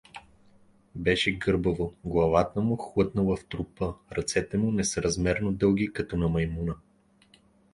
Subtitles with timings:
[0.95, 6.75] Беше гърбаво, главата му хлътнала в трупа, ръцете му несъразмерно дълги като на маймуна.